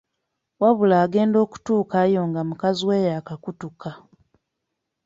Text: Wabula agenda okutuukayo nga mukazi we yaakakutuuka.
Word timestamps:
Wabula 0.61 0.95
agenda 1.05 1.37
okutuukayo 1.45 2.21
nga 2.29 2.41
mukazi 2.47 2.81
we 2.89 2.97
yaakakutuuka. 3.07 3.89